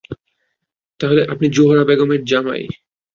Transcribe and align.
তাহলে 0.99 1.21
আপনি 1.25 1.47
জোহরা 1.49 1.83
বেগমের 1.85 2.21
জামাই? 2.25 2.63